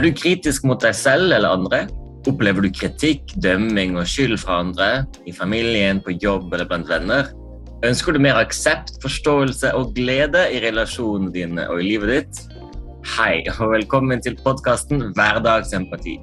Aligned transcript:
Er 0.00 0.06
du 0.08 0.14
kritisk 0.16 0.64
mot 0.64 0.80
deg 0.80 0.94
selv 0.96 1.28
eller 1.28 1.52
andre? 1.52 1.78
Opplever 2.30 2.64
du 2.64 2.70
kritikk, 2.72 3.34
dømming 3.44 3.98
og 4.00 4.06
skyld 4.08 4.38
fra 4.40 4.62
andre, 4.62 4.86
i 5.28 5.34
familien, 5.36 6.00
på 6.00 6.14
jobb 6.22 6.54
eller 6.56 6.64
blant 6.70 6.88
venner? 6.88 7.28
Ønsker 7.84 8.16
du 8.16 8.20
mer 8.24 8.40
aksept, 8.40 8.94
forståelse 9.02 9.74
og 9.76 9.92
glede 9.98 10.46
i 10.56 10.62
relasjonene 10.64 11.28
dine 11.34 11.68
og 11.68 11.82
i 11.82 11.90
livet 11.90 12.14
ditt? 12.14 12.40
Hei, 13.18 13.42
og 13.58 13.74
velkommen 13.74 14.24
til 14.24 14.40
podkasten 14.40 15.10
Hverdagsempati. 15.20 16.16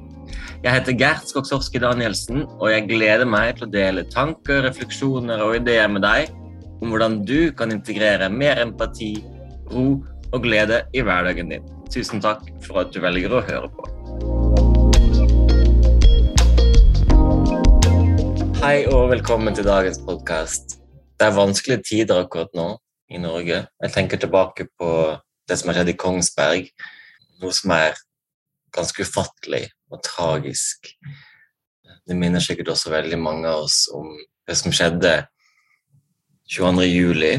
Jeg 0.66 0.73
heter 0.80 0.98
Gert 0.98 1.30
Skogsorski 1.30 1.86
Danielsen, 1.86 2.48
og 2.58 2.73
jeg 2.73 2.89
gleder 2.89 3.30
meg 3.30 3.59
til 3.59 3.70
å 3.70 3.73
dele 3.78 4.09
tanker, 4.09 4.66
refleksjoner 4.66 5.45
og 5.45 5.59
ideer 5.62 5.86
med 5.86 6.02
deg 6.02 6.34
om 6.81 6.89
hvordan 6.89 7.22
du 7.30 7.53
kan 7.53 7.78
integrere 7.78 8.34
mer 8.34 8.58
empati, 8.66 9.20
ro 9.70 9.91
og 10.34 10.45
glede 10.50 10.88
i 10.98 11.05
hverdagen 11.05 11.53
din. 11.59 11.73
Tusen 11.88 12.20
takk 12.20 12.41
for 12.66 12.82
at 12.82 12.90
du 12.91 13.00
velger 13.00 13.32
å 13.32 13.40
høre 13.48 13.68
på. 13.72 13.86
Hei 18.59 18.82
og 18.91 19.14
velkommen 19.14 19.55
til 19.55 19.68
dagens 19.68 20.02
podkast. 20.04 20.76
Det 21.16 21.30
er 21.30 21.38
vanskelige 21.38 21.86
tider 21.88 22.20
akkurat 22.26 22.52
nå 22.58 22.66
i 23.08 23.22
Norge. 23.23 23.62
Jeg 23.84 23.94
tenker 23.95 24.20
tilbake 24.20 24.68
på 24.76 24.90
det 25.48 25.55
som 25.59 25.72
har 25.72 25.80
skjedd 25.80 25.94
i 25.94 25.98
Kongsberg, 26.02 26.68
noe 27.40 27.55
som 27.55 27.72
er 27.78 27.95
ganske 28.76 29.06
ufattelig 29.08 29.64
og 29.88 30.02
tragisk. 30.04 30.92
Det 32.04 32.17
minner 32.20 32.44
sikkert 32.44 32.73
også 32.73 32.92
veldig 32.92 33.20
mange 33.22 33.48
av 33.48 33.64
oss 33.64 33.86
om 33.95 34.11
det 34.48 34.58
som 34.59 34.76
skjedde 34.76 35.22
22. 36.52 36.83
juli 36.89 37.31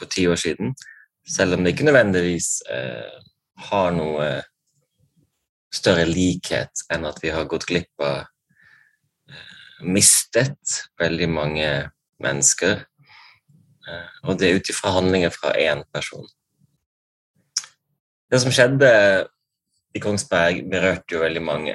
for 0.00 0.08
ti 0.08 0.24
år 0.24 0.40
siden. 0.40 0.72
Selv 1.28 1.58
om 1.58 1.62
det 1.62 1.74
ikke 1.74 1.86
nødvendigvis 1.86 2.48
eh, 2.72 3.20
har 3.68 3.92
noe 3.96 4.28
større 5.72 6.04
likhet 6.08 6.84
enn 6.92 7.06
at 7.08 7.20
vi 7.22 7.32
har 7.32 7.48
gått 7.50 7.66
glipp 7.68 8.04
av 8.04 8.22
eh, 8.22 9.52
Mistet 9.82 10.76
veldig 11.00 11.28
mange 11.32 11.68
mennesker. 12.22 12.84
Eh, 13.88 14.10
og 14.26 14.38
det 14.38 14.48
er 14.48 14.60
ut 14.60 14.70
ifra 14.70 14.92
handlinger 14.98 15.32
fra 15.34 15.54
én 15.58 15.82
person. 15.94 16.26
Det 18.32 18.40
som 18.40 18.52
skjedde 18.54 18.92
i 19.92 20.00
Kongsberg, 20.00 20.62
berørte 20.72 21.16
jo 21.16 21.24
veldig 21.24 21.42
mange. 21.44 21.74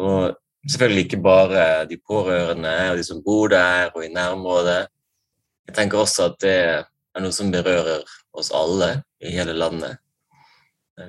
Og 0.00 0.32
selvfølgelig 0.70 1.04
ikke 1.04 1.24
bare 1.24 1.64
de 1.90 1.98
pårørende 2.00 2.72
og 2.92 2.96
de 2.96 3.04
som 3.04 3.20
bor 3.24 3.50
der 3.52 3.90
og 3.92 4.04
i 4.06 4.12
nærområdet. 4.12 4.86
Jeg 5.68 5.76
tenker 5.76 6.00
også 6.00 6.30
at 6.30 6.38
det 6.40 6.56
er 6.62 7.20
noe 7.24 7.34
som 7.34 7.52
berører 7.52 8.06
oss 8.32 8.52
alle 8.56 9.02
i 9.20 9.34
hele 9.34 9.52
landet. 9.56 9.98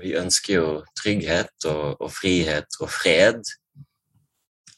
Vi 0.02 0.16
ønsker 0.18 0.54
jo 0.54 0.68
trygghet 0.98 1.68
og, 1.70 2.02
og 2.02 2.12
frihet 2.14 2.78
og 2.80 2.92
fred. 2.92 3.42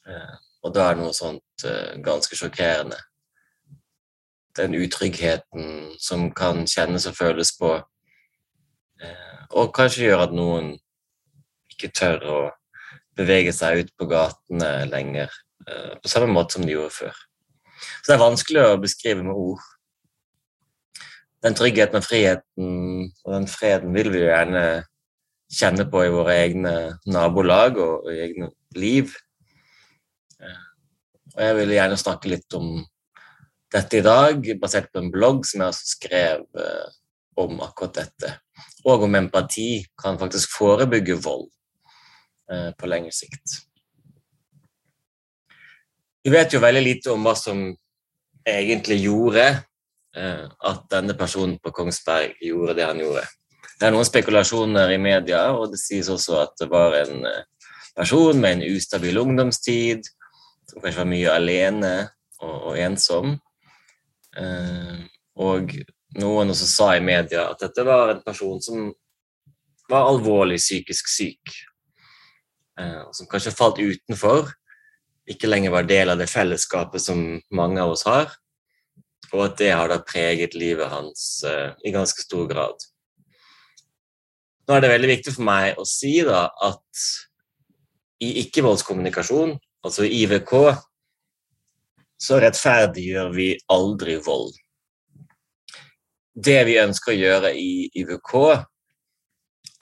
Eh, 0.07 0.33
og 0.65 0.73
da 0.75 0.89
er 0.89 0.99
noe 0.99 1.13
sånt 1.15 1.65
eh, 1.67 1.97
ganske 2.05 2.37
sjokkerende. 2.37 2.97
Den 4.55 4.77
utryggheten 4.79 5.95
som 6.01 6.29
kan 6.35 6.63
kjennes 6.69 7.07
og 7.09 7.17
føles 7.17 7.53
på, 7.59 7.75
eh, 9.03 9.39
og 9.51 9.73
kanskje 9.75 10.09
gjør 10.09 10.25
at 10.27 10.35
noen 10.35 10.73
ikke 11.71 11.91
tør 11.95 12.27
å 12.31 12.39
bevege 13.15 13.53
seg 13.55 13.83
ut 13.83 13.95
på 13.95 14.07
gatene 14.11 14.71
lenger 14.89 15.31
på 15.65 16.09
samme 16.11 16.27
måte 16.29 16.57
som 16.57 16.65
de 16.67 16.75
gjorde 16.75 16.93
før. 16.93 17.15
Så 18.03 18.09
det 18.09 18.13
er 18.15 18.21
vanskelig 18.21 18.61
å 18.61 18.81
beskrive 18.83 19.23
med 19.25 19.33
ord 19.33 19.63
den 21.45 21.55
tryggheten 21.57 21.99
og 21.99 22.05
friheten 22.05 22.69
og 23.25 23.33
den 23.35 23.47
freden 23.49 23.93
vil 23.93 24.09
vi 24.13 24.23
jo 24.23 24.29
gjerne 24.31 24.63
kjenne 25.55 25.85
på 25.91 26.03
i 26.05 26.11
våre 26.13 26.35
egne 26.43 26.73
nabolag 27.07 27.79
og, 27.81 28.09
i 28.11 28.19
egne 28.27 28.49
liv. 28.75 29.13
Og 31.35 31.41
jeg 31.43 31.55
vil 31.59 31.73
gjerne 31.75 31.99
snakke 31.99 32.31
litt 32.31 32.57
om 32.57 32.77
dette 33.75 33.99
i 33.99 34.05
dag, 34.05 34.45
basert 34.61 34.91
på 34.93 35.01
en 35.01 35.11
blogg 35.11 35.43
som 35.47 35.65
jeg 35.65 35.75
skrev 35.75 36.43
eh, 36.61 36.91
om 37.41 37.57
akkurat 37.65 37.97
dette. 37.97 38.29
Og 38.87 39.03
om 39.07 39.17
empati 39.19 39.81
kan 39.99 40.19
faktisk 40.21 40.53
forebygge 40.55 41.17
vold 41.25 41.49
eh, 42.51 42.69
på 42.77 42.87
lengre 42.87 43.11
sikt. 43.15 43.57
Vi 46.23 46.31
vet 46.31 46.55
jo 46.55 46.63
veldig 46.63 46.83
lite 46.85 47.11
om 47.11 47.25
hva 47.25 47.35
som 47.35 47.65
egentlig 48.47 49.01
gjorde 49.03 49.49
Eh, 50.15 50.45
at 50.47 50.85
denne 50.91 51.13
personen 51.19 51.57
på 51.59 51.73
Kongsberg 51.75 52.37
gjorde 52.39 52.77
det 52.77 52.85
han 52.87 52.99
gjorde. 53.03 53.25
Det 53.75 53.87
er 53.87 53.93
noen 53.93 54.07
spekulasjoner 54.07 54.93
i 54.95 54.99
media, 55.01 55.49
og 55.51 55.73
det 55.73 55.79
sies 55.81 56.09
også 56.11 56.39
at 56.45 56.53
det 56.61 56.69
var 56.71 56.95
en 57.01 57.25
eh, 57.27 57.71
person 57.95 58.39
med 58.39 58.57
en 58.57 58.75
ustabil 58.75 59.19
ungdomstid, 59.19 60.07
som 60.69 60.81
kanskje 60.81 61.01
var 61.01 61.09
mye 61.11 61.33
alene 61.33 61.93
og, 62.39 62.55
og 62.71 62.79
ensom. 62.79 63.35
Eh, 64.39 65.01
og 65.43 65.75
noen 66.19 66.53
også 66.53 66.69
sa 66.69 66.89
i 66.95 67.03
media 67.03 67.49
at 67.51 67.65
dette 67.65 67.83
var 67.87 68.13
en 68.13 68.23
person 68.23 68.61
som 68.63 68.87
var 69.91 70.07
alvorlig 70.09 70.57
psykisk 70.57 71.11
syk, 71.11 71.51
og 72.75 73.11
som 73.15 73.27
kanskje 73.29 73.53
falt 73.55 73.77
utenfor, 73.79 74.49
ikke 75.29 75.47
lenger 75.47 75.71
var 75.71 75.85
del 75.87 76.09
av 76.11 76.17
det 76.19 76.25
fellesskapet 76.27 77.03
som 77.03 77.21
mange 77.53 77.83
av 77.83 77.93
oss 77.93 78.03
har 78.07 78.33
og 79.35 79.45
at 79.45 79.57
det 79.59 79.71
har 79.73 79.89
da 79.91 80.01
preget 80.03 80.55
livet 80.57 80.91
hans 80.91 81.43
uh, 81.47 81.73
i 81.85 81.93
ganske 81.95 82.25
stor 82.25 82.47
grad. 82.49 82.85
Nå 84.65 84.75
er 84.75 84.81
det 84.81 84.91
veldig 84.91 85.11
viktig 85.11 85.33
for 85.35 85.45
meg 85.45 85.79
å 85.79 85.85
si 85.85 86.17
da 86.25 86.47
at 86.65 87.05
i 88.25 88.31
ikke-voldskommunikasjon, 88.45 89.53
altså 89.85 90.05
i 90.07 90.23
IVK, 90.23 90.53
så 92.25 92.39
rettferdiggjør 92.41 93.33
vi 93.35 93.49
aldri 93.75 94.15
vold. 94.25 94.55
Det 96.35 96.61
vi 96.67 96.79
ønsker 96.81 97.13
å 97.13 97.19
gjøre 97.19 97.51
i 97.59 97.85
IVK, 98.01 98.33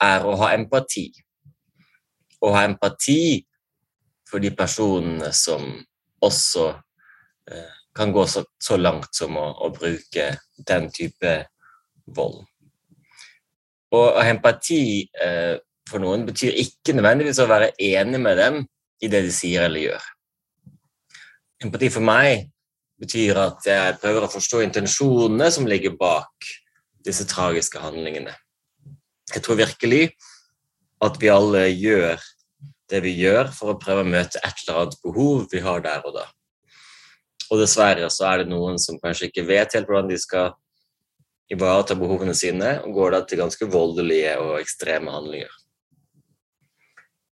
er 0.04 0.26
å 0.26 0.34
ha 0.42 0.52
empati. 0.54 1.08
Å 2.44 2.52
ha 2.54 2.64
empati 2.68 3.40
for 4.28 4.42
de 4.42 4.50
personene 4.54 5.30
som 5.34 5.64
også 6.24 6.68
eh, 7.50 7.74
kan 7.94 8.12
gå 8.12 8.26
så, 8.26 8.44
så 8.58 8.76
langt 8.76 9.14
som 9.14 9.36
å, 9.38 9.46
å, 9.64 9.70
bruke 9.74 10.32
den 10.66 10.90
type 10.92 11.34
vold. 12.16 12.42
Og, 13.94 14.06
og 14.16 14.26
empati 14.26 14.82
eh, 15.22 15.54
for 15.88 16.02
noen 16.02 16.24
betyr 16.26 16.56
ikke 16.62 16.96
nødvendigvis 16.96 17.40
å 17.42 17.50
være 17.50 17.72
enig 17.78 18.20
med 18.22 18.40
dem 18.40 18.60
i 19.04 19.10
det 19.12 19.22
de 19.26 19.32
sier 19.34 19.66
eller 19.66 19.84
gjør. 19.84 20.10
Empati 21.64 21.90
for 21.92 22.04
meg 22.04 22.48
betyr 23.00 23.38
at 23.40 23.66
jeg 23.68 23.98
prøver 24.02 24.26
å 24.26 24.32
forstå 24.32 24.62
intensjonene 24.64 25.50
som 25.52 25.68
ligger 25.68 25.96
bak 25.98 26.48
disse 27.04 27.26
tragiske 27.28 27.82
handlingene. 27.82 28.32
Jeg 29.32 29.44
tror 29.44 29.60
virkelig 29.60 30.06
at 31.04 31.18
vi 31.20 31.30
alle 31.32 31.66
gjør 31.68 32.22
det 32.92 33.00
vi 33.04 33.14
gjør 33.18 33.50
for 33.52 33.72
å 33.72 33.78
prøve 33.80 34.04
å 34.04 34.08
møte 34.08 34.40
et 34.40 34.64
eller 34.64 34.82
annet 34.82 34.98
behov 35.04 35.46
vi 35.52 35.62
har 35.64 35.84
der 35.84 36.04
og 36.06 36.16
da. 36.18 36.26
Og 37.52 37.60
dessverre 37.60 38.08
så 38.12 38.28
er 38.30 38.42
det 38.42 38.52
noen 38.52 38.78
som 38.80 39.00
kanskje 39.02 39.28
ikke 39.30 39.46
vet 39.48 39.74
helt 39.76 39.88
hvordan 39.88 40.10
de 40.10 40.18
skal 40.20 40.54
ivareta 41.52 41.96
behovene 41.98 42.34
sine, 42.36 42.78
og 42.84 42.96
går 42.96 43.14
da 43.14 43.20
til 43.28 43.42
ganske 43.42 43.68
voldelige 43.70 44.36
og 44.40 44.56
ekstreme 44.60 45.12
handlinger. 45.12 45.52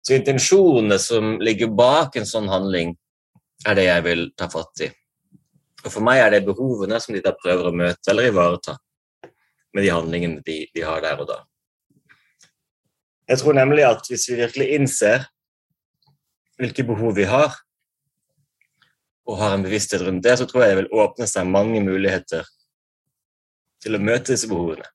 Så 0.05 0.15
intensjonene 0.15 0.97
som 1.01 1.35
ligger 1.43 1.69
bak 1.75 2.15
en 2.17 2.27
sånn 2.27 2.49
handling, 2.49 2.95
er 3.67 3.75
det 3.75 3.85
jeg 3.89 4.05
vil 4.05 4.23
ta 4.39 4.47
fatt 4.49 4.85
i. 4.85 4.89
Og 5.83 5.91
for 5.91 6.03
meg 6.03 6.21
er 6.23 6.33
det 6.33 6.45
behovene 6.47 6.99
som 7.03 7.15
de 7.15 7.21
da 7.23 7.35
prøver 7.37 7.69
å 7.69 7.75
møte 7.75 8.11
eller 8.11 8.31
ivareta 8.31 8.77
med 9.75 9.85
de 9.85 9.91
handlingene 9.93 10.43
de, 10.45 10.63
de 10.73 10.83
har 10.83 11.03
der 11.03 11.19
og 11.21 11.29
da. 11.29 11.39
Jeg 13.29 13.43
tror 13.43 13.53
nemlig 13.53 13.85
at 13.85 14.07
hvis 14.09 14.25
vi 14.31 14.39
virkelig 14.39 14.69
innser 14.79 15.27
hvilke 16.59 16.83
behov 16.87 17.13
vi 17.19 17.27
har, 17.29 17.53
og 19.29 19.37
har 19.37 19.53
en 19.53 19.63
bevissthet 19.63 20.01
rundt 20.01 20.25
det, 20.25 20.39
så 20.39 20.47
tror 20.49 20.63
jeg 20.63 20.73
det 20.73 20.79
vil 20.81 21.03
åpne 21.03 21.27
seg 21.29 21.45
mange 21.47 21.83
muligheter 21.85 22.47
til 23.83 23.95
å 23.95 24.01
møte 24.03 24.33
disse 24.33 24.49
behovene. 24.49 24.85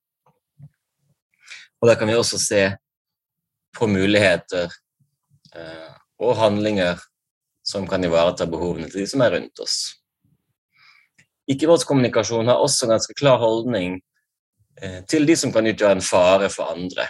Og 1.81 1.91
da 1.91 1.97
kan 2.01 2.09
vi 2.09 2.17
også 2.17 2.39
se 2.41 2.63
på 3.77 3.89
muligheter 3.91 4.71
eh, 5.57 5.91
og 6.23 6.39
handlinger 6.39 7.03
som 7.65 7.89
kan 7.89 8.05
ivareta 8.05 8.47
behovene 8.49 8.89
til 8.89 9.03
de 9.03 9.11
som 9.11 9.25
er 9.25 9.35
rundt 9.37 9.61
oss. 9.65 9.77
Ikke-voldskommunikasjon 11.51 12.49
har 12.49 12.63
også 12.63 12.87
en 12.87 12.95
ganske 12.95 13.17
klar 13.19 13.41
holdning 13.43 13.99
eh, 14.81 15.03
til 15.11 15.27
de 15.29 15.37
som 15.37 15.53
kan 15.53 15.67
utgjøre 15.69 15.99
en 15.99 16.05
fare 16.05 16.49
for 16.53 16.73
andre. 16.73 17.09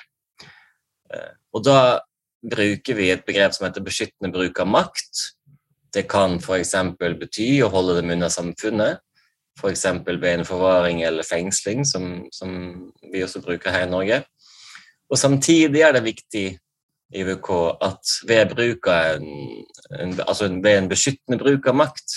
Eh, 1.13 1.33
og 1.55 1.67
da 1.67 2.01
bruker 2.45 2.99
vi 2.99 3.13
et 3.13 3.25
begrep 3.27 3.55
som 3.55 3.69
heter 3.69 3.85
beskyttende 3.85 4.33
bruk 4.35 4.59
av 4.61 4.69
makt, 4.69 5.29
det 5.95 6.09
kan 6.11 6.41
f.eks. 6.41 6.75
bety 6.99 7.49
å 7.63 7.71
holde 7.71 8.01
dem 8.01 8.11
unna 8.17 8.31
samfunnet, 8.33 9.04
f.eks. 9.59 9.85
ved 10.07 10.31
en 10.33 10.45
forvaring 10.45 11.03
eller 11.03 11.27
fengsling, 11.27 11.85
som, 11.87 12.27
som, 12.33 12.91
vi 13.13 13.23
også 13.23 13.43
bruker 13.43 13.71
her 13.71 13.87
i 13.87 13.91
Norge. 13.91 14.23
Og 15.11 15.19
samtidig 15.19 15.85
er 15.85 15.93
det 15.93 16.05
viktig 16.05 16.47
i 17.15 17.21
IVK 17.21 17.51
at 17.85 18.15
ved 18.27 18.55
bruk 18.55 18.89
av 18.91 19.19
en, 19.19 19.29
en, 20.01 20.15
altså 20.27 20.49
ved 20.49 20.79
en 20.79 20.89
beskyttende 20.91 21.39
bruk 21.39 21.69
av 21.71 21.77
makt, 21.79 22.17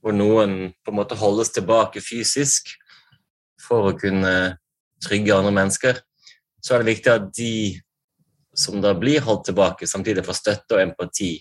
hvor 0.00 0.14
noen 0.14 0.70
på 0.84 0.92
en 0.92 0.98
måte 1.00 1.18
holdes 1.18 1.50
tilbake 1.52 2.00
fysisk 2.00 2.70
for 3.60 3.90
å 3.90 3.98
kunne 3.98 4.56
trygge 5.04 5.34
andre 5.34 5.52
mennesker, 5.54 6.00
så 6.64 6.74
er 6.74 6.82
det 6.82 6.94
viktig 6.94 7.12
at 7.12 7.28
de 7.36 7.52
som 8.58 8.80
da 8.82 8.94
blir 8.98 9.22
holdt 9.22 9.50
tilbake, 9.50 9.86
samtidig 9.86 10.24
får 10.26 10.38
støtte 10.40 10.78
og 10.78 10.82
empati 10.82 11.34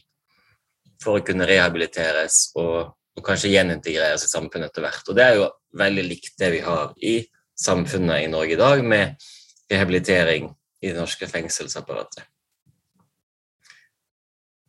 for 1.01 1.17
å 1.17 1.25
kunne 1.25 1.47
rehabiliteres 1.49 2.51
og, 2.57 2.93
og 3.17 3.25
kanskje 3.25 3.51
gjenintegreres 3.55 4.27
i 4.27 4.31
samfunnet 4.31 4.69
etter 4.69 4.85
hvert. 4.85 5.09
Og 5.09 5.17
det 5.17 5.25
er 5.25 5.39
jo 5.39 5.49
veldig 5.77 6.05
likt 6.05 6.37
det 6.39 6.51
vi 6.53 6.61
har 6.65 6.93
i 7.01 7.17
samfunnet 7.57 8.23
i 8.23 8.31
Norge 8.31 8.53
i 8.53 8.59
dag, 8.59 8.83
med 8.85 9.27
rehabilitering 9.71 10.51
i 10.81 10.91
det 10.91 10.97
norske 10.99 11.27
fengselsapparatet. 11.27 12.23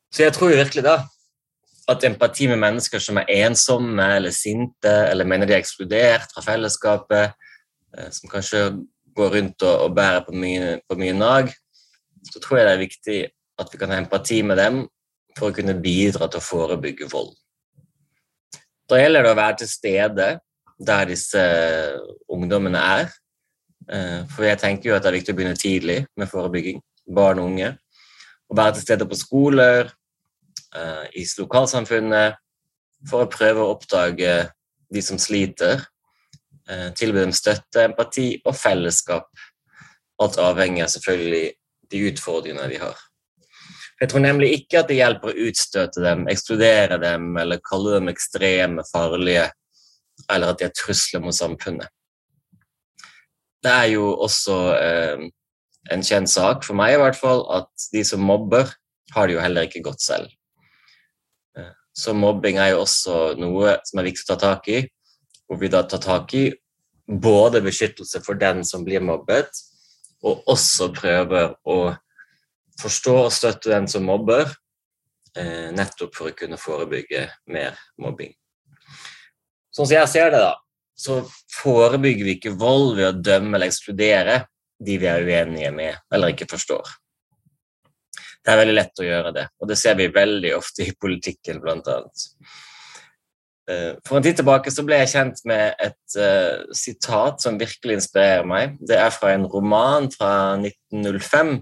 Så 0.09 0.25
jeg 0.25 0.33
tror 0.35 0.51
jo 0.51 0.61
virkelig 0.63 0.85
da 0.87 0.97
at 1.89 2.05
empati 2.05 2.49
med 2.49 2.61
mennesker 2.61 3.01
som 3.01 3.21
er 3.21 3.31
ensomme 3.47 4.05
eller 4.17 4.33
sinte, 4.35 4.93
eller 5.09 5.29
mener 5.29 5.49
de 5.49 5.55
er 5.57 5.63
ekskludert 5.63 6.33
fra 6.35 6.45
fellesskapet, 6.45 7.37
eh, 7.97 8.11
som 8.13 8.29
kanskje 8.33 8.63
går 9.17 9.35
rundt 9.37 9.65
og, 9.65 9.85
og 9.87 9.95
bærer 9.97 10.25
på 10.27 10.35
mye, 10.37 10.79
på 10.89 10.99
mye 11.01 11.17
nag, 11.17 11.53
så 12.29 12.41
tror 12.41 12.59
jeg 12.59 12.67
det 12.67 12.75
er 12.75 12.83
viktig 12.85 13.19
at 13.59 13.73
vi 13.73 13.81
kan 13.81 13.93
ha 13.93 14.01
empati 14.01 14.43
med 14.45 14.61
dem 14.61 14.83
for 15.39 15.51
å 15.51 15.57
kunne 15.57 15.77
bidra 15.81 16.29
til 16.29 16.41
å 16.41 16.45
forebygge 16.45 17.09
vold. 17.13 17.33
Da 18.89 18.97
gjelder 18.97 19.27
det 19.27 19.33
å 19.35 19.37
være 19.37 19.61
til 19.61 19.69
stede 19.69 20.29
der 20.79 21.09
disse 21.11 21.43
ungdommene 22.31 22.81
er. 22.81 23.11
Eh, 23.89 24.23
for 24.33 24.47
jeg 24.47 24.61
tenker 24.63 24.91
jo 24.91 24.97
at 24.97 25.05
det 25.05 25.11
er 25.11 25.19
viktig 25.19 25.35
å 25.35 25.39
begynne 25.39 25.59
tidlig 25.59 25.99
med 26.17 26.31
forebygging. 26.31 26.81
Barn 27.09 27.41
og 27.43 27.51
unge. 27.51 27.75
Å 28.49 28.57
være 28.57 28.79
til 28.79 28.87
stede 28.87 29.09
på 29.09 29.19
skoler, 29.19 29.93
eh, 30.75 31.05
i 31.21 31.25
lokalsamfunnet, 31.39 32.37
for 33.09 33.25
å 33.25 33.31
prøve 33.31 33.61
å 33.61 33.75
oppdage 33.75 34.51
de 34.93 35.03
som 35.03 35.19
sliter. 35.19 35.85
Eh, 36.69 36.91
tilby 36.93 37.21
dem 37.21 37.33
støtte, 37.33 37.85
empati 37.85 38.41
og 38.45 38.55
fellesskap. 38.55 39.29
Alt 40.21 40.37
avhenger 40.37 40.85
av 40.85 40.91
selvfølgelig 40.91 41.53
de 41.91 42.05
utfordringene 42.11 42.69
de 42.69 42.81
har. 42.81 43.08
Jeg 43.99 44.13
tror 44.13 44.23
nemlig 44.23 44.53
ikke 44.55 44.83
at 44.83 44.91
det 44.91 45.01
hjelper 45.01 45.33
å 45.33 45.47
utstøte 45.49 46.03
dem, 46.05 46.27
ekskludere 46.31 47.01
dem 47.03 47.33
eller 47.41 47.63
kalle 47.67 47.97
dem 47.97 48.11
ekstreme, 48.13 48.85
farlige, 48.87 49.49
eller 50.31 50.53
at 50.53 50.61
de 50.61 50.69
er 50.69 50.75
trusler 50.77 51.23
mot 51.25 51.35
samfunnet. 51.35 51.91
Det 53.59 53.73
er 53.75 53.89
jo 53.97 54.13
også 54.23 54.59
eh, 54.79 55.25
en 55.91 56.05
kjent 56.07 56.31
sak, 56.31 56.63
for 56.67 56.79
meg 56.79 56.95
i 56.95 57.01
hvert 57.03 57.19
fall, 57.19 57.43
at 57.51 57.89
de 57.95 58.05
som 58.07 58.23
mobber, 58.23 58.71
har 59.15 59.27
det 59.27 59.35
jo 59.39 59.43
heller 59.43 59.67
ikke 59.67 59.83
godt 59.83 60.05
selv. 60.05 60.31
Eh, 61.59 61.75
så 61.91 62.15
mobbing 62.15 62.61
er 62.63 62.77
jo 62.77 62.85
også 62.85 63.35
noe 63.41 63.81
som 63.89 63.99
er 63.99 64.11
viktig 64.13 64.29
å 64.29 64.31
ta 64.31 64.39
tak 64.45 64.71
i, 64.71 64.85
hvor 65.49 65.59
vi 65.59 65.73
da 65.73 65.83
tar 65.89 66.05
tak 66.05 66.35
i 66.39 66.47
både 67.09 67.65
beskyttelse 67.65 68.21
for 68.23 68.39
den 68.39 68.63
som 68.69 68.85
blir 68.87 69.03
mobbet, 69.03 69.51
og 70.23 70.47
også 70.51 70.93
prøver 70.95 71.57
å 71.67 71.79
forstå 72.79 73.17
og 73.25 73.35
støtte 73.35 73.73
den 73.73 73.89
som 73.91 74.07
mobber, 74.07 74.51
eh, 75.37 75.71
nettopp 75.75 76.15
for 76.17 76.31
å 76.31 76.37
kunne 76.37 76.61
forebygge 76.61 77.27
mer 77.55 77.79
mobbing. 77.99 78.33
Sånn 79.75 79.87
som 79.87 79.97
jeg 79.97 80.11
ser 80.11 80.31
det, 80.35 80.43
da, 80.43 80.55
så 80.99 81.21
forebygger 81.61 82.27
vi 82.27 82.37
ikke 82.39 82.57
vold 82.59 82.97
ved 82.99 83.09
å 83.11 83.19
dømme 83.19 83.57
eller 83.57 83.71
ekskludere 83.71 84.41
de 84.79 84.97
vi 84.99 85.11
er 85.11 85.27
uenige 85.27 85.71
med 85.75 86.15
eller 86.15 86.35
ikke 86.35 86.49
forstår. 86.51 86.87
Det 88.43 88.55
er 88.55 88.61
veldig 88.63 88.75
lett 88.79 89.03
å 89.03 89.07
gjøre 89.07 89.35
det, 89.35 89.45
og 89.61 89.69
det 89.69 89.77
ser 89.79 89.99
vi 89.99 90.09
veldig 90.15 90.55
ofte 90.57 90.87
i 90.87 90.95
politikken, 90.97 91.61
blant 91.63 91.91
annet. 91.93 92.27
Eh, 93.69 93.95
for 94.07 94.17
en 94.17 94.25
tid 94.25 94.39
tilbake 94.39 94.73
så 94.73 94.85
ble 94.87 95.03
jeg 95.03 95.13
kjent 95.13 95.43
med 95.49 95.75
et 95.85 96.17
uh, 96.17 96.65
sitat 96.73 97.43
som 97.45 97.59
virkelig 97.61 97.99
inspirerer 97.99 98.47
meg. 98.49 98.79
Det 98.81 98.97
er 98.97 99.13
fra 99.13 99.35
en 99.35 99.45
roman 99.51 100.09
fra 100.15 100.31
1905 100.57 101.59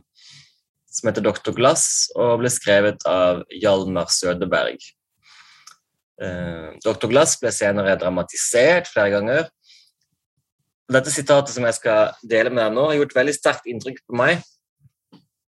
som 0.96 1.10
heter 1.10 1.24
'Doktor 1.24 1.52
Glass', 1.56 2.08
og 2.16 2.40
ble 2.40 2.50
skrevet 2.52 3.04
av 3.06 3.44
Hjalmar 3.52 4.08
Sødeberg. 4.08 4.80
Dr. 6.18 6.80
'Doktor 6.84 7.12
Glass' 7.12 7.36
ble 7.40 7.52
senere 7.52 7.98
dramatisert 8.00 8.88
flere 8.88 9.10
ganger. 9.10 9.48
Dette 10.88 11.10
sitatet 11.10 11.54
som 11.54 11.64
jeg 11.64 11.74
skal 11.74 12.14
dele 12.22 12.50
med 12.50 12.64
deg 12.64 12.74
nå, 12.74 12.88
har 12.88 13.00
gjort 13.00 13.14
veldig 13.14 13.34
sterkt 13.34 13.66
inntrykk 13.66 14.00
på 14.06 14.16
meg. 14.16 14.42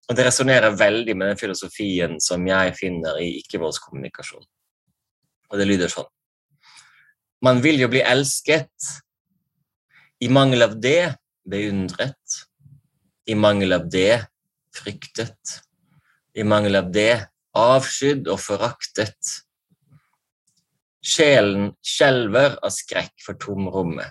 Og 0.09 0.17
det 0.17 0.27
resonnerer 0.27 0.77
veldig 0.77 1.17
med 1.17 1.29
den 1.29 1.41
filosofien 1.41 2.21
som 2.21 2.47
jeg 2.47 2.75
finner 2.77 3.19
i 3.21 3.41
ikke-voldskommunikasjon. 3.43 4.45
Og 5.51 5.59
det 5.59 5.67
lyder 5.67 5.89
sånn 5.89 6.09
man 7.45 7.61
vil 7.61 7.83
jo 7.83 7.91
bli 7.93 8.01
elsket. 8.01 8.73
I 10.25 10.31
mangel 10.33 10.65
av 10.65 10.79
det 10.81 11.15
beundret. 11.45 12.39
I 13.29 13.37
mangel 13.37 13.77
av 13.77 13.89
det 13.91 14.23
fryktet. 14.75 15.61
I 16.35 16.45
mangel 16.47 16.81
av 16.81 16.91
det 16.95 17.27
avskydd 17.55 18.29
og 18.33 18.41
foraktet. 18.43 19.35
Sjelen 21.05 21.73
skjelver 21.85 22.59
av 22.65 22.73
skrekk 22.75 23.15
for 23.23 23.39
tomrommet 23.41 24.11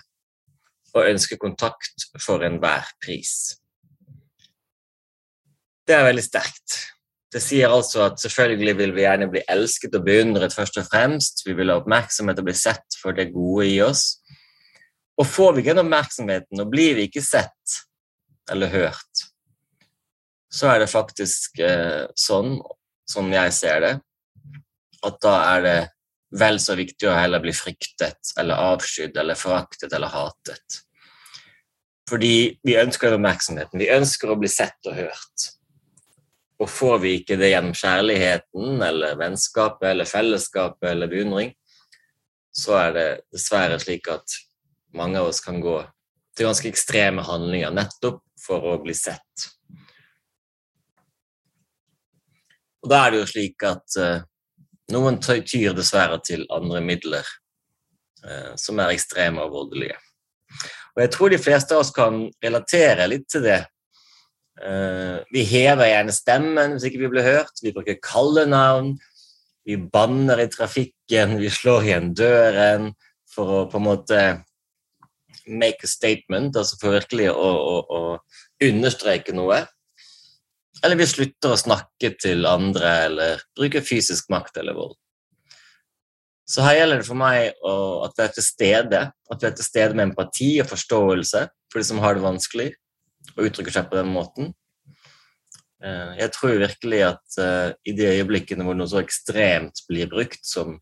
og 0.94 1.10
ønsker 1.10 1.40
kontakt 1.42 2.06
for 2.22 2.44
enhver 2.46 2.86
pris. 3.02 3.56
Det 5.84 5.96
er 5.96 6.06
veldig 6.06 6.24
sterkt. 6.24 6.76
Det 7.34 7.42
sier 7.42 7.72
altså 7.74 8.04
at 8.06 8.20
selvfølgelig 8.22 8.76
vil 8.78 8.92
vi 8.94 9.02
gjerne 9.02 9.26
bli 9.32 9.42
elsket 9.50 9.96
og 9.98 10.04
beundret 10.06 10.54
først 10.54 10.78
og 10.78 10.86
fremst. 10.86 11.42
Vi 11.42 11.56
vil 11.58 11.72
ha 11.72 11.80
oppmerksomhet 11.80 12.38
og 12.38 12.46
bli 12.46 12.54
sett 12.56 12.96
for 13.00 13.16
det 13.16 13.32
gode 13.34 13.66
i 13.72 13.80
oss. 13.82 14.04
Og 15.18 15.26
får 15.26 15.52
vi 15.54 15.64
ikke 15.64 15.74
den 15.74 15.84
oppmerksomheten, 15.84 16.62
og 16.62 16.70
blir 16.70 16.94
vi 16.98 17.08
ikke 17.08 17.22
sett 17.22 17.80
eller 18.50 18.70
hørt, 18.70 19.26
så 20.54 20.70
er 20.70 20.84
det 20.84 20.92
faktisk 20.92 21.58
eh, 21.62 22.06
sånn, 22.14 22.58
som 23.10 23.32
jeg 23.32 23.52
ser 23.56 23.80
det, 23.84 23.94
at 25.04 25.16
da 25.22 25.34
er 25.56 25.64
det 25.64 25.78
vel 26.38 26.58
så 26.62 26.76
viktig 26.78 27.08
å 27.10 27.16
heller 27.16 27.42
bli 27.42 27.52
fryktet 27.54 28.34
eller 28.40 28.62
avskydd 28.72 29.16
eller 29.20 29.38
foraktet 29.38 29.92
eller 29.92 30.12
hatet. 30.14 30.78
Fordi 32.08 32.36
vi 32.62 32.76
ønsker 32.78 33.10
den 33.10 33.20
oppmerksomheten. 33.20 33.80
Vi 33.80 33.90
ønsker 33.92 34.30
å 34.30 34.38
bli 34.38 34.50
sett 34.52 34.90
og 34.90 34.96
hørt. 34.98 35.46
Og 36.60 36.70
får 36.70 36.98
vi 37.02 37.14
ikke 37.20 37.38
det 37.40 37.50
gjennom 37.50 37.74
kjærligheten 37.76 38.82
eller 38.84 39.18
vennskapet 39.20 39.88
eller 39.90 40.08
fellesskapet 40.08 40.90
eller 40.92 41.10
beundring, 41.10 41.54
så 42.54 42.76
er 42.78 42.94
det 42.94 43.08
dessverre 43.34 43.80
slik 43.82 44.06
at 44.12 44.36
mange 44.94 45.18
av 45.18 45.32
oss 45.32 45.42
kan 45.42 45.58
gå 45.62 45.80
til 46.36 46.46
ganske 46.46 46.70
ekstreme 46.70 47.24
handlinger 47.26 47.74
nettopp 47.74 48.22
for 48.44 48.68
å 48.70 48.76
bli 48.82 48.94
sett. 48.94 49.48
Og 52.84 52.90
da 52.92 53.00
er 53.02 53.14
det 53.14 53.22
jo 53.22 53.30
slik 53.32 53.64
at 53.66 53.98
uh, 54.00 54.24
noen 54.92 55.20
tyr 55.24 55.72
dessverre 55.76 56.20
til 56.24 56.44
andre 56.52 56.82
midler 56.84 57.24
uh, 58.24 58.52
som 58.60 58.80
er 58.82 58.92
ekstreme 58.92 59.42
og 59.44 59.54
voldelige. 59.56 59.96
Og 60.94 61.02
jeg 61.02 61.12
tror 61.14 61.32
de 61.32 61.40
fleste 61.42 61.74
av 61.74 61.82
oss 61.82 61.94
kan 61.94 62.26
relatere 62.44 63.08
litt 63.10 63.30
til 63.32 63.48
det 63.48 63.62
Uh, 64.54 65.18
vi 65.34 65.42
hever 65.42 65.88
gjerne 65.88 66.12
stemmen 66.14 66.76
hvis 66.76 66.84
ikke 66.86 67.00
vi 67.02 67.08
blir 67.10 67.26
hørt. 67.26 67.56
Vi 67.62 67.72
bruker 67.74 67.98
kallenavn. 67.98 68.92
Vi 69.66 69.74
banner 69.76 70.44
i 70.44 70.46
trafikken. 70.46 71.38
Vi 71.40 71.50
slår 71.50 71.88
igjen 71.88 72.12
døren 72.14 72.92
for 73.34 73.50
å 73.50 73.62
på 73.70 73.80
en 73.80 73.86
måte 73.88 74.20
make 75.50 75.84
a 75.84 75.90
statement, 75.90 76.56
altså 76.56 76.78
for 76.80 76.94
virkelig 76.94 77.26
å, 77.32 77.48
å, 77.50 77.74
å 77.82 78.68
understreke 78.68 79.34
noe. 79.36 79.64
Eller 80.84 81.00
vi 81.00 81.08
slutter 81.08 81.54
å 81.54 81.60
snakke 81.60 82.12
til 82.20 82.44
andre 82.48 82.90
eller 83.06 83.42
bruke 83.56 83.80
fysisk 83.84 84.28
makt 84.32 84.60
eller 84.60 84.76
vold. 84.76 84.96
Så 86.44 86.60
her 86.60 86.76
gjelder 86.76 87.00
det 87.00 87.08
for 87.08 87.16
meg 87.16 87.54
at 87.56 88.18
vi 88.18 88.24
er 88.26 88.34
til 88.36 88.44
stede. 88.44 89.00
At 89.32 89.40
vi 89.40 89.48
er 89.48 89.54
til 89.56 89.66
stede 89.66 89.96
med 89.96 90.10
empati 90.10 90.50
og 90.60 90.68
forståelse 90.68 91.46
for 91.72 91.80
de 91.80 91.88
som 91.88 92.02
har 92.04 92.18
det 92.18 92.26
vanskelig 92.26 92.68
og 93.34 93.46
uttrykker 93.48 93.72
seg 93.72 93.88
på 93.88 93.96
den 93.96 94.12
måten. 94.12 94.52
Eh, 95.84 96.12
jeg 96.20 96.32
tror 96.36 96.60
virkelig 96.60 97.00
at 97.08 97.38
eh, 97.40 97.70
i 97.88 97.94
de 97.96 98.10
øyeblikkene 98.12 98.66
hvor 98.66 98.76
noe 98.76 98.90
så 98.90 99.00
ekstremt 99.00 99.80
blir 99.88 100.10
brukt 100.12 100.44
som 100.46 100.76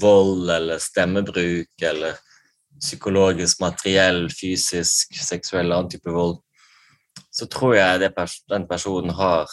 vold 0.00 0.48
eller 0.50 0.80
stemmebruk 0.82 1.84
eller 1.90 2.16
psykologisk 2.80 3.60
materiell, 3.62 4.26
fysisk, 4.34 5.14
seksuell 5.18 5.70
annen 5.72 5.92
type 5.92 6.10
vold, 6.10 6.40
så 7.34 7.48
tror 7.50 7.74
jeg 7.76 8.12
pers 8.14 8.38
den 8.50 8.66
personen 8.70 9.14
har 9.18 9.50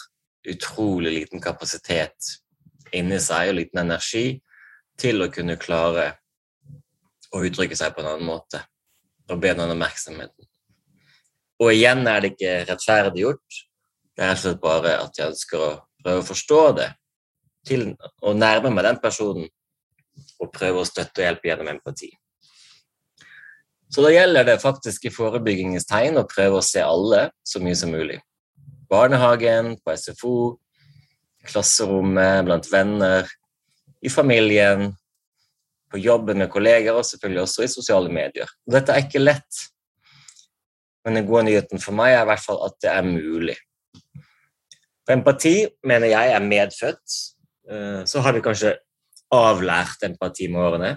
utrolig 0.48 1.12
liten 1.16 1.42
kapasitet 1.42 2.32
inni 2.94 3.18
seg 3.22 3.50
og 3.50 3.58
liten 3.58 3.82
energi 3.82 4.26
til 5.00 5.24
å 5.24 5.30
kunne 5.32 5.58
klare 5.60 6.12
å 7.32 7.42
uttrykke 7.42 7.78
seg 7.78 7.94
på 7.94 8.02
en 8.02 8.12
annen 8.12 8.28
måte 8.28 8.60
og 9.30 9.40
be 9.40 9.52
den 9.54 9.70
oppmerksomheten. 9.72 10.46
Og 11.62 11.70
igjen 11.72 12.02
er 12.10 12.20
det 12.20 12.32
ikke 12.32 12.54
rettferdiggjort. 12.68 13.60
Det 14.12 14.24
er 14.24 14.32
rett 14.32 14.42
slett 14.42 14.60
bare 14.62 14.96
at 15.00 15.18
jeg 15.18 15.32
ønsker 15.32 15.62
å 15.62 15.70
prøve 16.02 16.22
å 16.22 16.26
forstå 16.26 16.62
det, 16.78 16.88
til 17.66 17.92
å 18.26 18.34
nærme 18.34 18.72
meg 18.74 18.88
den 18.88 18.98
personen 19.02 19.46
og 20.42 20.50
prøve 20.52 20.82
å 20.82 20.88
støtte 20.88 21.22
og 21.22 21.28
hjelpe 21.28 21.48
gjennom 21.48 21.70
empati. 21.70 22.10
Så 23.92 24.00
da 24.00 24.12
gjelder 24.12 24.46
det 24.48 24.62
faktisk 24.62 25.04
i 25.04 25.12
forebyggingens 25.12 25.84
tegn 25.88 26.16
å 26.16 26.28
prøve 26.28 26.60
å 26.60 26.64
se 26.64 26.80
alle 26.80 27.26
så 27.44 27.60
mye 27.60 27.76
som 27.76 27.92
mulig. 27.92 28.18
Barnehagen, 28.88 29.74
på 29.84 29.96
SFO, 29.96 30.36
klasserommet, 31.48 32.46
blant 32.46 32.68
venner, 32.72 33.28
i 34.02 34.10
familien, 34.12 34.92
på 35.92 36.00
jobben 36.00 36.40
med 36.40 36.50
kolleger 36.52 36.96
og 36.96 37.04
selvfølgelig 37.04 37.42
også 37.42 37.66
i 37.66 37.70
sosiale 37.72 38.12
medier. 38.12 38.48
Dette 38.64 38.94
er 38.94 39.04
ikke 39.04 39.20
lett, 39.20 39.60
men 41.04 41.18
den 41.18 41.28
gode 41.28 41.44
nyheten 41.50 41.82
for 41.82 41.96
meg 41.96 42.14
er 42.14 42.24
i 42.24 42.30
hvert 42.30 42.44
fall 42.46 42.62
at 42.64 42.78
det 42.80 42.92
er 42.94 43.04
mulig. 43.04 43.58
For 45.02 45.16
empati 45.16 45.56
mener 45.84 46.12
jeg 46.12 46.32
er 46.32 46.44
medfødt. 46.46 47.16
Eh, 47.68 48.02
så 48.08 48.22
har 48.24 48.32
vi 48.32 48.44
kanskje 48.44 48.76
avlært 49.34 50.06
empati 50.06 50.48
med 50.52 50.62
årene. 50.62 50.92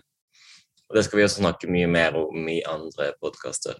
Og 0.89 0.97
det 0.97 1.05
skal 1.05 1.19
vi 1.19 1.25
også 1.25 1.41
snakke 1.41 1.71
mye 1.71 1.89
mer 1.89 2.17
om 2.19 2.47
i 2.51 2.61
andre 2.69 3.11
podkaster. 3.21 3.77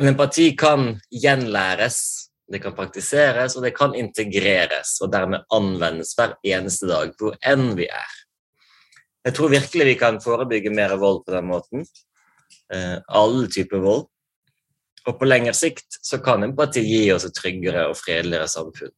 Men 0.00 0.14
empati 0.14 0.50
kan 0.58 0.96
gjenlæres, 1.12 1.98
det 2.52 2.62
kan 2.64 2.74
praktiseres, 2.74 3.56
og 3.56 3.66
det 3.66 3.74
kan 3.76 3.94
integreres, 3.94 4.96
og 5.04 5.12
dermed 5.12 5.44
anvendes 5.54 6.14
hver 6.18 6.34
eneste 6.42 6.88
dag, 6.90 7.12
hvor 7.20 7.36
enn 7.46 7.76
vi 7.78 7.86
er. 7.86 8.16
Jeg 9.22 9.36
tror 9.36 9.52
virkelig 9.52 9.86
vi 9.86 9.98
kan 10.00 10.18
forebygge 10.22 10.72
mer 10.74 10.96
vold 10.98 11.22
på 11.26 11.36
den 11.36 11.46
måten. 11.46 11.86
Eh, 12.74 12.98
alle 13.08 13.46
typer 13.52 13.84
vold. 13.84 14.08
Og 15.06 15.18
på 15.18 15.26
lengre 15.26 15.54
sikt 15.54 15.98
så 16.02 16.18
kan 16.22 16.42
empati 16.46 16.82
gi 16.82 17.04
oss 17.14 17.26
et 17.26 17.34
tryggere 17.36 17.88
og 17.90 17.98
fredeligere 17.98 18.50
samfunn. 18.50 18.92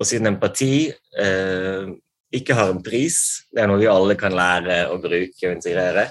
Og 0.00 0.08
siden 0.08 0.32
empati 0.32 0.88
eh, 0.90 1.90
ikke 2.34 2.54
har 2.54 2.72
en 2.72 2.82
pris, 2.84 3.18
det 3.50 3.62
er 3.62 3.70
noe 3.70 3.80
vi 3.80 3.90
alle 3.90 4.16
kan 4.18 4.34
lære 4.36 4.84
å 4.90 4.98
bruke 5.02 5.48
og 5.48 5.54
integrere, 5.56 6.08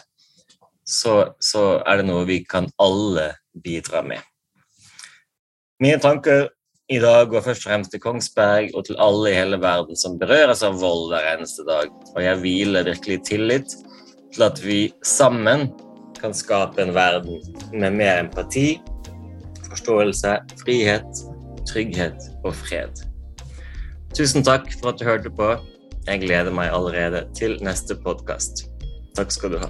så, 0.83 1.35
så 1.39 1.79
er 1.87 2.01
det 2.01 2.07
noe 2.09 2.25
vi 2.27 2.41
kan 2.43 2.67
alle 2.81 3.31
bidra 3.63 4.01
med. 4.05 4.23
Mine 5.79 5.99
tanker 6.03 6.49
i 6.89 6.97
dag 6.99 7.29
går 7.29 7.43
først 7.45 7.63
og 7.63 7.69
fremst 7.69 7.93
til 7.93 8.01
Kongsberg 8.03 8.73
og 8.73 8.87
til 8.87 8.97
alle 8.99 9.29
i 9.29 9.37
hele 9.37 9.59
verden 9.61 9.99
som 9.99 10.17
berøres 10.19 10.63
av 10.65 10.79
vold 10.81 11.11
hver 11.11 11.27
eneste 11.35 11.63
dag. 11.67 11.91
Og 12.15 12.19
jeg 12.23 12.39
hviler 12.41 12.87
virkelig 12.87 13.19
i 13.19 13.25
tillit 13.29 13.75
til 14.33 14.45
at 14.47 14.59
vi 14.63 14.79
sammen 15.05 15.69
kan 16.19 16.33
skape 16.35 16.81
en 16.81 16.95
verden 16.97 17.39
med 17.71 17.95
mer 17.95 18.23
empati, 18.25 18.81
forståelse, 19.69 20.33
frihet, 20.63 21.21
trygghet 21.69 22.27
og 22.43 22.57
fred. 22.57 23.05
Tusen 24.17 24.43
takk 24.43 24.67
for 24.79 24.91
at 24.91 24.99
du 24.99 25.05
hørte 25.05 25.31
på. 25.31 25.53
Jeg 26.09 26.23
gleder 26.23 26.49
meg 26.49 26.71
allerede 26.73 27.19
til 27.37 27.59
neste 27.61 27.93
podkast. 28.01 28.63
Takk 29.13 29.29
skal 29.35 29.53
du 29.53 29.59
ha. 29.61 29.67